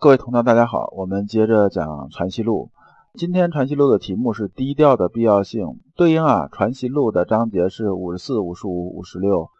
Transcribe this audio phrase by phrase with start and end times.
[0.00, 2.70] 各位同道，大家好，我们接着讲《传习录》。
[3.18, 9.50] 今天《传习录》的题目是低调的必要性，对应啊，《传习录》的章节是五十四、五十五、五十六。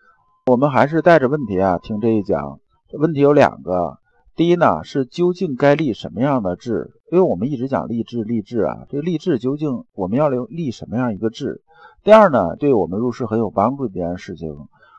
[0.46, 2.60] 我们还是带着问题啊听这一讲。
[2.92, 3.98] 问题有两个，
[4.36, 6.92] 第一呢是究竟该立什么样的志？
[7.10, 11.62] 因为我们一直讲立志，立志啊，这个立志究竟我们要立立什么样一个志？
[12.04, 14.56] 第二呢，对我们入世很有帮助的一件事情，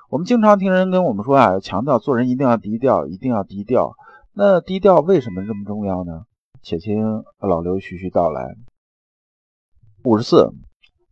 [0.10, 3.94] 我们经常听人跟我们说啊，强调做人一定要低调，一定要低调。
[4.42, 6.21] 那低调为什么这么重要呢？
[6.64, 8.56] 且听老刘徐徐道来。
[10.06, 10.54] 五十四，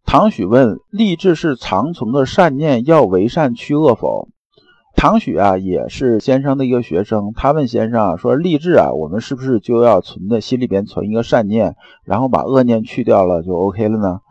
[0.06, 4.30] 唐许问：立志是长存的善念，要为善去恶否？
[4.96, 7.34] 唐许啊，也是先生的一个学生。
[7.36, 14.22] 他问先生啊，说立志啊，我们是不是就要存在心里边存一个善念，然后把恶念去掉了就 OK 了呢？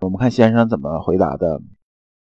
[0.00, 1.60] 我们看先生怎么回答的。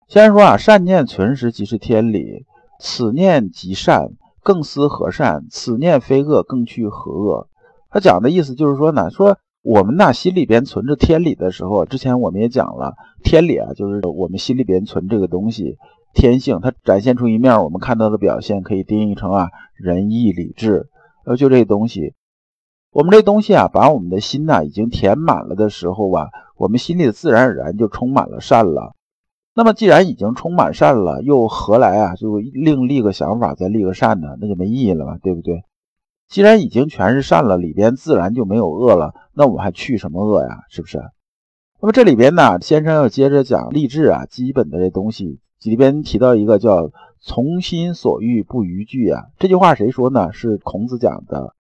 [0.09, 2.45] 先生说啊，善念存时即是天理，
[2.77, 4.09] 此念即善。
[4.49, 5.45] 更思何善？
[5.51, 7.47] 此念非恶，更去何恶？
[7.91, 15.77] 他讲的意思就是说呢，说我们呐心里边存着天理的时候，之前我们也讲了，天理啊，就是我们心里边存这个东西，
[16.15, 20.87] 天性，它展现出一面，我们看到的表现可以定义成啊仁义礼智，
[21.27, 22.15] 呃，就这东西，
[22.91, 28.95] 我们这东西啊，把我们的心呐已经填满了的时候啊，我们心里自然而然就充满了善了。
[29.55, 32.15] 那么既然已经充满善了，又何来啊？
[32.15, 34.37] 就另立个想法，再立个善呢？
[34.39, 35.63] 那就没意义了嘛，对不对？
[36.29, 40.61] 既然已经全是善了，里边自然就没有恶了，那我们还去什么恶呀？
[40.69, 41.01] 是不是？
[41.81, 49.25] 那么这里边呢，先生要接着讲励志啊，基本的这东西里边提到一个叫“从心所欲不逾矩”啊。
[49.39, 50.31] 这句话谁说呢？
[50.31, 51.55] 是孔子讲的，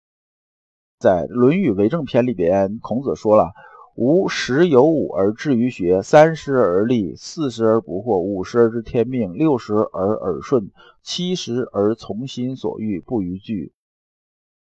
[0.99, 3.51] 在《论语为政篇》里边，孔子说了。
[3.95, 10.69] 吾十有五而志于学，三十而立，四十而不惑，五十而知天命，六十而耳顺，
[11.01, 13.71] 七十而从心所欲不逾矩。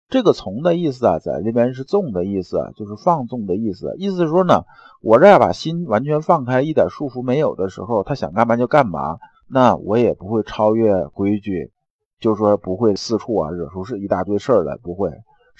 [0.10, 3.96] 这个“从”的意思啊，在这边是“纵”的意思，就是放纵的意思。
[3.98, 4.66] 意思是说呢，
[5.02, 11.72] 我这样把心完全放开，一点束缚没有的时候，他想干嘛就干嘛，那我也不会超越规矩，
[12.20, 15.12] 就是说不会四处啊惹出是一大堆事儿来，不会，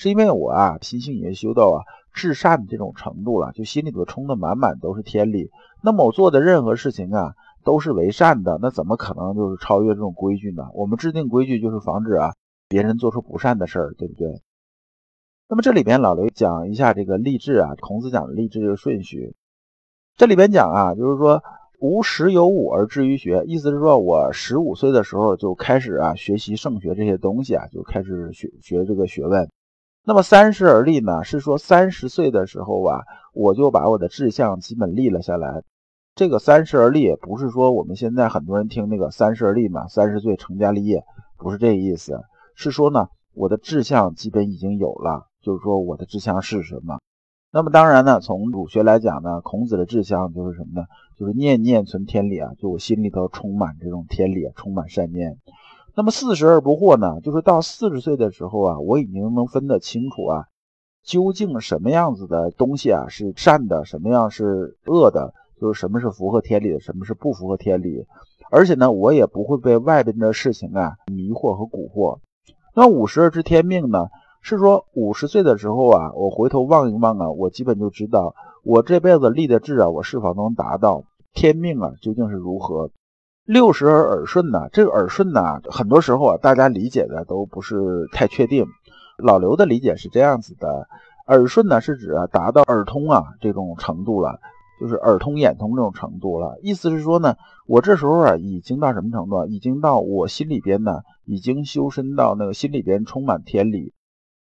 [0.02, 1.86] 是因为我啊心性已经修到啊。
[2.14, 5.50] 至善的这种程度了，就心里头充的满满都是天理。
[5.82, 10.68] 那么我做的任何事情啊，都是为善的，那怎么可能就是超越这种规矩呢？
[10.74, 12.34] 我们制定规矩就是防止啊
[12.68, 14.42] 别人做出不善的事儿，对不对？
[15.48, 19.34] 那么这里边老刘讲一下这个励志啊，孔子讲的励志的顺序。
[20.18, 21.42] 这里边讲啊，就是说
[21.80, 29.50] 吾十有五而志于学，意思是说我十五岁的时候就开始啊学习圣学这些东西啊，就开始学学这个学问。
[30.04, 31.24] 那么三十而立呢？
[31.24, 33.02] 是说三十岁的时候啊，
[33.34, 35.62] 我就把我的志向基本立了下来。
[36.16, 41.04] 这个三十而立，不是说我们现在很多人听那个三十而立嘛，三十岁成家立业，
[41.38, 42.20] 不是这个意思。
[42.56, 47.00] 是说呢，我的志向基本已经有了，就是说我的志向是什么？
[47.54, 50.88] 那么当然呢，从儒学来讲呢，孔子的志向就是什么呢？
[51.18, 55.38] 就是念念存天理啊，就我心里头充满这种天理，充满善念。
[55.94, 57.20] 那么四十而不惑呢？
[57.22, 60.46] 就是到四十岁的时候啊，我已经能分得清楚啊，
[61.04, 68.06] 究竟什么样子的东西啊是善的，什么样是恶的，就是什么是符合天理的，什么是不符合天理。
[68.50, 72.20] 而且呢，我也不会被外边的事情啊迷惑和蛊惑。
[72.74, 74.08] 那五十而知天命呢？
[74.44, 81.04] 是说五十岁的时候啊，我回头望一望啊，我基本就知道我这辈子立的志啊，我是否能达到
[81.34, 82.90] 天命啊，究竟是如何。
[83.46, 84.70] 六十而耳顺呢？
[84.72, 88.66] 这个耳顺呢，很多时候啊，大家理解的都不是太确定。
[89.18, 90.88] 老刘的理解是这样子的：
[91.28, 94.40] 耳顺呢，是指，达到耳通啊这种程度了，
[94.80, 96.60] 就是耳通眼通这种程度了。
[96.62, 97.36] 意思是说呢，
[97.68, 99.46] 我这时候啊，已经到什么程度？
[99.48, 103.94] 已经到我心里边呢，已经修身到那个心里边充满天理。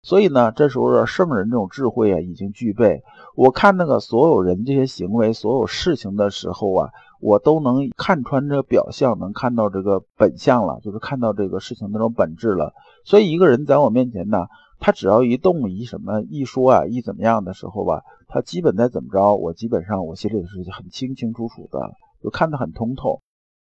[0.02, 3.02] 所以呢，这时候圣人这种智慧啊，已经具备。
[3.36, 6.90] 我看那个所有人这些行为、所有事情的时候啊。
[7.22, 12.72] 我都能看穿这表象，能看到这个本相了，就是看到这个事情那种本质了。
[13.04, 14.46] 所以一个人在我面前呢，
[14.78, 21.90] 他只要一动一什么一说啊一怎么样的时候吧，他基本在怎么着，我基本上我心里是很清清楚楚的，
[22.22, 23.20] 就看得很通透。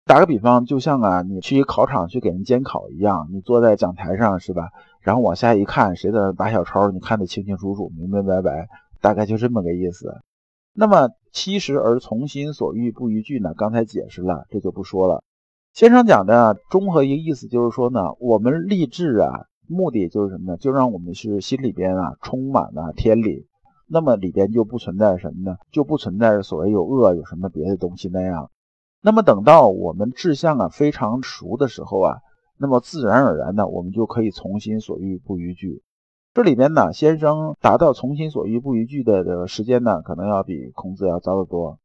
[0.06, 4.70] 打个比方，就像啊你去考场去给人监考一样，你坐在讲台上是吧？
[5.04, 8.70] 然后往下一看，谁在打小抄，你看得清清楚楚、明明白白，
[9.02, 10.22] 大概就这么个意思。
[10.74, 13.54] 那么七十而从心所欲不逾矩呢？
[13.56, 15.22] 刚才解释了，这就不说了。
[15.74, 20.58] 先生讲的综合一个意思就是说呢，我们立志啊，目的就是什么呢？
[20.58, 23.46] 就让我们是心里边啊充满了天理，
[23.88, 25.58] 那么里边就不存在什么呢？
[25.72, 28.50] 就不存在所谓有恶有什么别的东西那样。
[29.02, 32.18] 那么等到我们志向啊非常熟的时候啊，
[32.64, 35.84] 那么自然而然的我们就可以从心所欲不逾矩。
[36.34, 41.78] 这里边呢，先生达到从心所欲不逾矩的这个时间呢，可能要比孔子要早得多。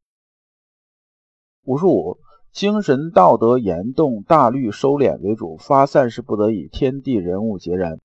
[1.65, 2.19] 五十五，
[2.53, 7.99] 精神道德严动，大律收敛为主，发散是不得已，天地人物皆然。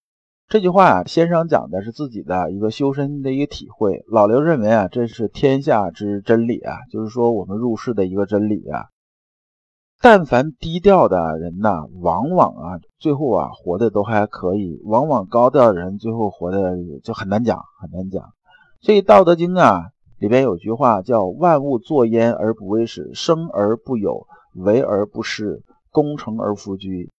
[0.48, 4.04] 这句话啊，先生讲的是自己的一个修身的一个体会。
[4.08, 8.90] 老刘认为啊，这是天下之真理啊，就是说我们入世的一个真理啊。
[10.06, 18.22] 但凡低调的人呐，往往啊，最后啊，活的都还可以；往往高调的人，最后活的就很难讲，很难讲。
[18.82, 27.10] 所以《道德经》啊里边有句话叫“万物作焉而不为始，生而不有，为而不恃，功成而弗居”。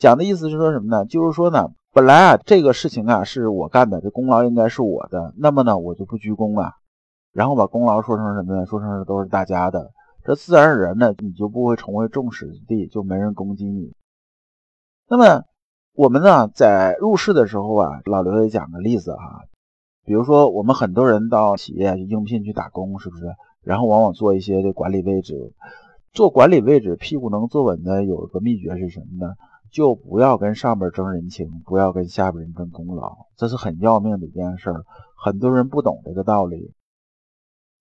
[0.00, 1.04] 讲的意思是说什么呢？
[1.04, 6.72] 就是说呢，本来啊，这个事情啊是我干的，这功劳应该是我的，那么呢，我就不居功了，
[7.34, 8.64] 然后把功劳说成什么呢？
[8.64, 9.90] 说成是都是大家的。
[10.24, 13.92] 这自然而然呢，你就不会成为众矢之的，就没人攻击你。
[15.08, 15.44] 那么
[15.94, 19.44] 我们呢，在入世的时候啊，老刘也讲个例子哈，
[20.04, 23.24] 比如说我们很多人到企业去应聘去打工，是不是？
[23.62, 25.52] 然后往往做一些这管理位置，
[26.12, 29.34] 做管理位置屁股能坐稳的，有一个秘诀是什么呢？
[29.72, 34.72] 就不要跟上边争人情，不要跟下边人争功劳，这是很要命的一件事。
[35.16, 36.72] 很多人不懂这个道理。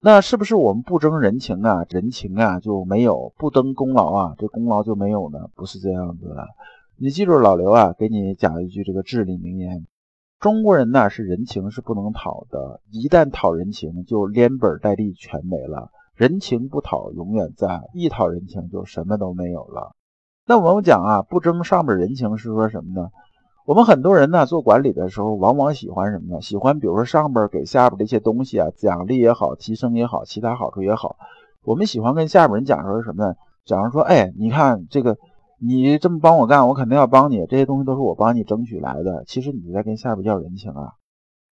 [0.02, 5.50] 那是不是我们不争人情啊，人情啊就没有；不争功劳啊，这功劳就没有呢？
[5.56, 6.48] 不是这样子的。
[6.96, 9.86] 你记住老刘啊，给你讲一句这个至理名言：
[10.40, 15.92] 中国人呢是人情是不能讨的，一旦讨人情，就连本带利全没了。
[16.16, 19.96] 人情不讨永远在，一讨人情就什么都没有了。
[20.46, 23.10] 那我们讲啊，不争上面人情是说什么呢？
[23.70, 26.42] 我们很多人呢做管理的时候，往往喜欢什么呢？
[26.42, 31.18] 喜欢比如说上边给下边的一些东西啊，奖励也好，提升也好，其他好处也好，
[31.64, 33.36] 我们喜欢跟下边人讲说什么呢？
[33.66, 35.18] 假如说，哎，你看这个，
[35.60, 39.24] 你这么帮我干，我肯定要帮你，这些东西都是我帮你争取来的。
[39.28, 40.94] 其实你在跟下边要人情啊。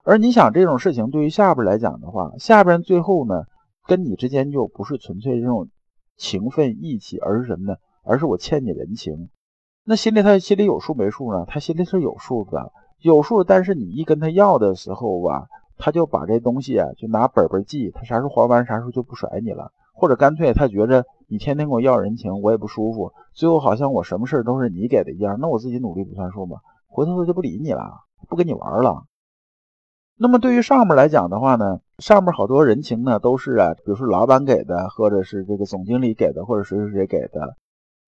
[0.03, 3.43] 而你想这种事情对于下边来讲的话，下边最后呢，
[3.85, 5.69] 跟你之间就不是纯粹这种
[6.17, 7.77] 情分义气，而是什么呢？
[8.03, 9.29] 而是我欠你人情。
[9.89, 11.45] 那心里他心里有数没数呢？
[11.47, 13.45] 他心里是有数的，有数。
[13.45, 15.47] 但是你一跟他要的时候吧，
[15.77, 19.71] 他就把这东西啊，就拿本本记，他啥时候还完，啥时候就不甩你了。
[19.93, 23.13] 或者干脆他觉着你天天跟我要人情，我也不舒服。
[23.33, 26.57] 最后好像我什么事都是你给的一样，那我自己努力不算数吗？
[26.89, 29.05] 回头他就不理你了，不跟你玩了。
[30.17, 37.55] 那么对于上面来讲的话呢，上面好多人情呢都是啊，比如说老板给的，或者是这个总经理给的，或者谁谁谁给的。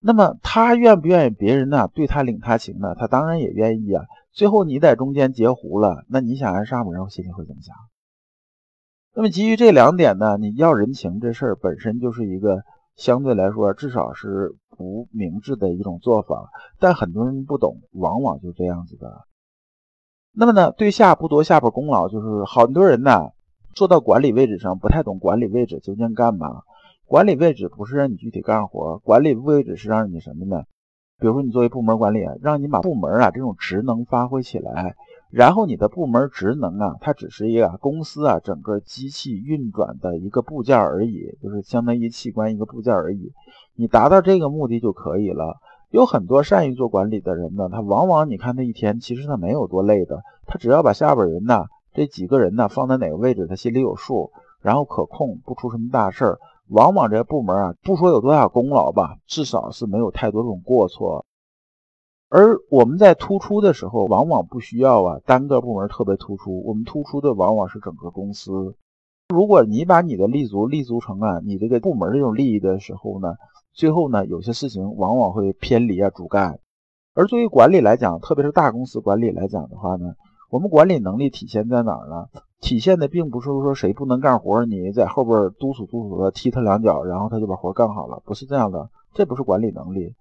[0.01, 2.95] 那么他愿不愿意别人呢对他领他情呢？
[2.95, 4.05] 他当然也愿意啊。
[4.31, 7.75] 最后你在中间截胡了，那你想让上面人心里会怎么想？
[9.13, 12.63] 那么基于这两点呢，你要人情这事儿本身就是一个
[12.95, 16.49] 相对来说至少是不明智的一种做法，
[16.79, 19.25] 但很多人不懂，往往就这样子的。
[20.31, 23.31] 那么呢，对下不夺下边功劳，就是很多人呢
[23.73, 26.61] 做到管理位置上不太懂管理位置究竟干嘛。
[27.09, 30.61] 管理位置不是让你具体干活，管理位置是让你什么呢？
[31.19, 34.95] 比如说你作为部门管理，让你把部门啊这种职能发挥起来，
[35.31, 43.31] 然后你的部门职能啊，它只是一个公司啊整个机器运转的一个部件而已，就是相当于器官一个部件而已。
[43.73, 45.57] 你达到这个目的就可以了。
[45.89, 54.30] 有很多善于做管理的人呢，他往往你看他一天其实他没有多累的，他只要把下边人呢这几个人呢放在哪个位置，他心里有数，
[54.61, 56.37] 然后可控，不出什么大事儿。
[56.69, 61.26] 往往这个部门啊，不说有多大功劳吧，至少是没有太多这种过错。
[62.30, 68.76] 而我们在突出的时候，往往不需要啊单个部门特别突出，我们突出的往往是整个公司。
[69.30, 73.35] 如果你把你的立足立足成啊你这个部门这种利益的时候呢，
[73.73, 76.59] 最后呢有些事情往往会偏离啊主干。
[77.16, 80.14] 而作为管理来讲，特别是大公司管理来讲的话呢，
[80.49, 82.27] 我们管理能力体现在哪儿呢？
[82.59, 90.15] 体现的并不是说谁不能干活，你在后边督促督促他，踢他两脚，然后他就把活干好了，不是这样的，这不是管理能力。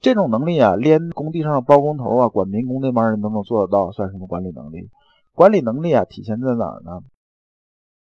[0.00, 4.88] 这种能力啊，连工地上的包工头啊、管民工那帮人都能做得到，算什么管理能力？
[5.34, 7.00] 管理能力啊，体现在哪儿呢？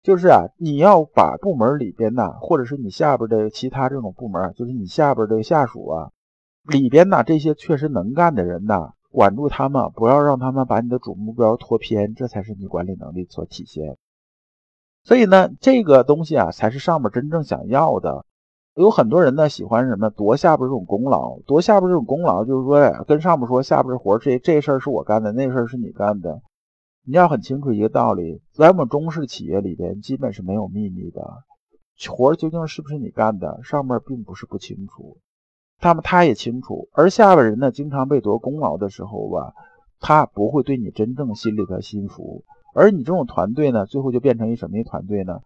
[0.01, 6.11] 就是啊，你要把部门里边呐，或者是你下边的其他这种部门，就是你下边的下属啊，
[6.63, 8.93] 里边呐这些确实能干的人呐。
[9.11, 13.97] 管住他们，不要让他们把你的主目标拖偏，这才是你管理能力所体现。
[15.03, 18.25] 所以呢，这个东西啊，才是上面真正想要的。
[18.75, 26.41] 有很多人呢，喜欢什么夺下边这种功劳，夺下边这种功劳，就是说跟上面说下边活这这事儿是我干的，那事儿是你干的。
[27.05, 31.43] 你要很清楚一个道理，在我们中式企业里边，基本是没有秘密的，
[32.09, 35.17] 活究竟是不是你干的，上面并不是不清楚。
[35.79, 39.53] 他们他也清楚，而下边人呢，经常被夺功劳的时候吧，
[39.99, 42.43] 他不会对你真正心里的心服。
[42.73, 45.39] 而你这种团队呢，最后就变成一什么一团队呢？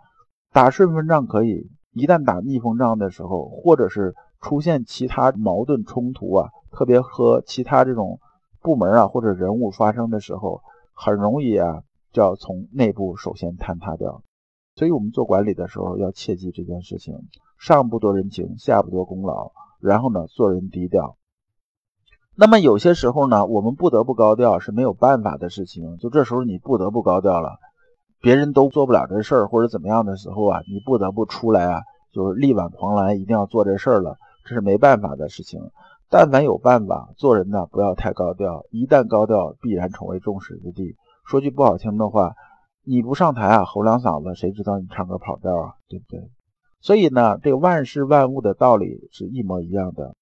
[0.52, 8.20] 打顺风仗可以，一旦打逆风仗的时候，或者是出现其他矛盾冲突啊，特别和其他这种
[8.62, 10.62] 部门啊或者人物发生的时候，
[10.94, 14.22] 很容易啊就要从内部首先坍塌掉。
[14.76, 17.16] 所以我们做管理的时候要切记这件事情：
[17.58, 19.52] 上不多人情，下不多功劳，
[19.84, 21.18] 然后呢做人低调。
[22.36, 27.58] 那么有些时候呢，我们不得不高调是没有办法的事情，就这时候你不得不高调了。
[28.22, 31.82] 别人都做不了这事儿，或者怎么样的时候啊，你不得不出来啊，
[32.14, 35.60] 就是力挽狂澜，一定要做这事儿了，这是没办法的事情。
[36.10, 40.96] 但凡有办法，做人呢不要太高调，一旦高调，必然成为众矢之的。
[41.28, 42.34] 说句不好听的话，
[42.86, 46.20] 你不上台啊，吼两嗓子，谁知道你唱歌跑调啊，对不对？
[46.84, 50.16] 所以呢，这个万事万物的道理是一模一样的。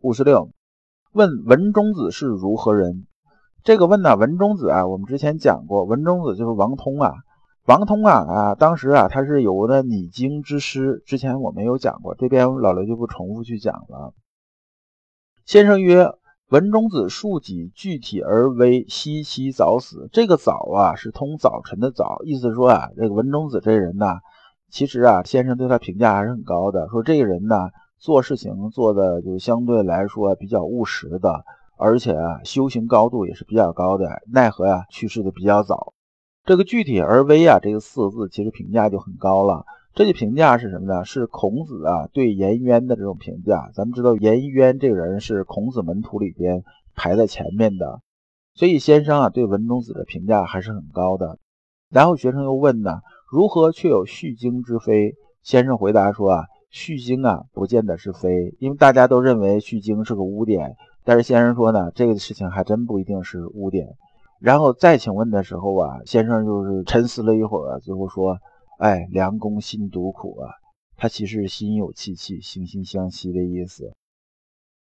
[0.00, 0.48] 五十六，
[1.12, 3.06] 问文中子是如何人？
[3.64, 7.12] 这个问呢，文中子啊，我们之前讲过，文中子就是王通啊。
[7.66, 14.14] 王通啊啊，当时啊，他是有的拟经之师，之前我没有讲过，这边老刘就不重复去讲了。
[15.44, 16.12] 先生曰
[16.48, 24.06] ：“文中子庶己，具体而微，惜其早死。”这个早啊，是通早晨的早，意思说啊，这个文中子这人呢，
[24.74, 31.44] 其实啊，先生对他评价还是很高的，说这个人呢，做事情做的就相对来说比较务实的。
[31.76, 34.20] 而且啊，修行高度也是比较高的。
[34.32, 35.92] 奈何呀，去世的比较早。
[36.44, 39.64] 这个具体而微啊，这个四个字其实评价就很高了。
[39.94, 41.04] 这句评价是什么呢？
[41.04, 43.70] 是孔子啊对颜渊的这种评价。
[43.74, 46.64] 咱们知道颜渊这个人是孔子门徒里边
[46.96, 48.00] 排在前面的，
[48.56, 51.38] 所以先生啊对文中子的评价还是很高的。
[51.90, 53.02] 然后学生又问呢，
[53.34, 55.16] 如何却有续经之非？
[55.42, 60.76] 先生回答说啊，续经啊不见得是非，因为大家都认为续经是个污点。
[61.02, 63.88] 但是先生说呢，这个事情还真不一定是污点。
[64.38, 68.38] 然后再请问的时候啊，先生就是沉思了一会儿，最后说
[68.78, 70.54] ：“哎，良公心独苦啊。”
[70.96, 73.94] 他其实心有戚戚，惺惺相惜的意思。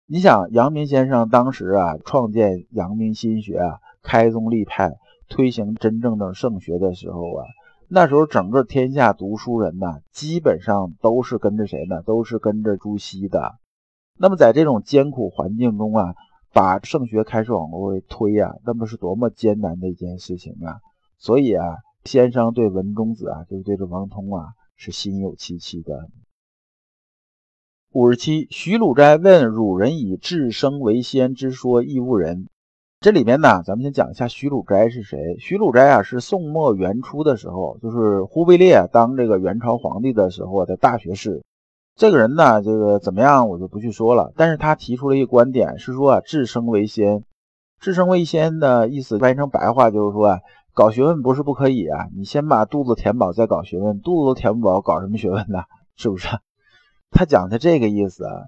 [0.06, 4.94] 你想，阳明先生当时啊，创建阳明心学啊，开宗立派，
[5.28, 7.44] 推行真正的圣学的时候啊，
[7.92, 12.04] 那时候整个天下读书人呐，基本上都是跟着谁呢？
[12.04, 13.58] 都是跟着朱熹的。
[14.16, 16.14] 那么在这种艰苦环境中啊，
[16.52, 20.78] 把圣学开始往外推啊，那么是多么艰难的一件事情啊！
[21.18, 26.10] 所以啊，先生对文中子啊，就是对这王通啊，是心有戚戚的。
[27.92, 32.46] 五十七，徐鲁斋问汝人以至生为先之说亦误人。
[33.02, 35.38] 这里面呢，咱们先讲一下徐鲁斋是谁。
[35.38, 41.42] 徐鲁斋啊，是宋末元初的时候，就是忽必烈当这个元朝皇帝的时候的大学士。
[41.96, 44.34] 这个人呢，这个怎么样，我就不去说了。
[44.36, 47.24] 但是他提出了一个观点，是说啊，智生为先。
[47.80, 50.40] 智生为先的意思，翻译成白话就是说啊，
[50.74, 55.62] 搞学问不是不可以啊，你先把肚子填饱再搞学问，肚子都填不饱，搞什么学问呢？
[55.96, 56.28] 是不是？
[57.10, 58.44] 他讲的这个意思啊，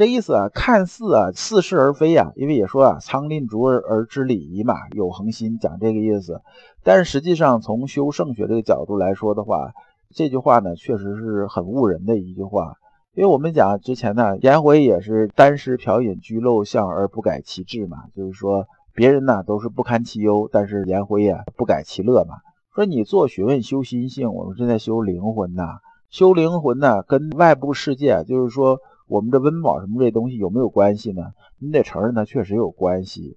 [0.00, 6.40] 这意思啊，看似啊似是而非啊，因为也说啊，仓廪足而而知礼仪嘛，有恒心，讲这个意思。
[6.82, 9.72] 但是实际上从修圣学这个角度来说的话，
[10.14, 12.76] 这句话呢，确实是很误人的一句话，
[13.14, 18.64] 因为我们讲之前呢，颜回也是单食嫖饮居陋巷而不改其志嘛，就是说
[18.94, 22.36] 别人呢都是不堪其忧，但是颜回也不改其乐嘛。
[22.74, 28.78] 说你做学问修心性，我们正在修灵魂呐，修灵魂呢跟外部世界，就是说
[29.10, 31.32] 我们这温饱什么这东西有没有关系呢？
[31.58, 33.36] 你得承认它确实有关系，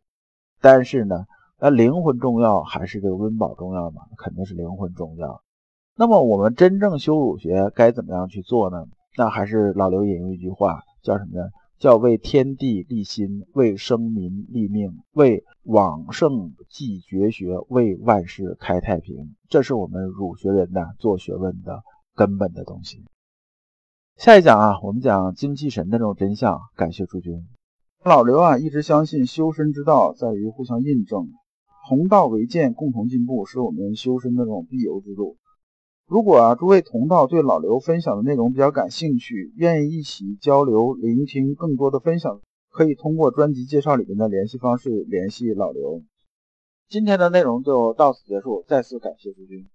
[0.62, 1.26] 但是呢，
[1.60, 4.04] 那灵魂重要还是这个温饱重要嘛？
[4.16, 5.42] 肯定是灵魂重要。
[5.96, 8.86] 那么我们真正修儒学该怎么样去做呢？
[9.18, 11.50] 那还是老刘引用一句话，叫什么呢？
[11.80, 19.34] 叫为天地立心，为生民立命，为往圣继绝学，为万世开太平。
[19.50, 21.82] 这是我们儒学人呐做学问的
[22.14, 23.04] 根本的东西。
[24.18, 26.60] 下一讲啊，我们讲精气神的这种真相。
[26.76, 27.46] 感谢诸君。
[28.06, 31.30] 老刘啊，一直相信修身之道在于互相印证，
[31.90, 35.38] 同道为鉴，共同进步，是我们修身的这种必由之路。
[36.08, 42.40] 如果啊，诸位同道对老刘分享的内容比较感兴趣，愿意一起交流、聆听更多的分享，
[42.70, 46.02] 可以通过专辑介绍里面的联系方式联系老刘。
[46.88, 49.66] 今天的内容就到此结束，再次感谢诸君。